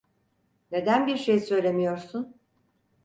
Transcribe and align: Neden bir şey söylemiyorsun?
Neden 0.71 1.07
bir 1.07 1.17
şey 1.17 1.39
söylemiyorsun? 1.39 2.35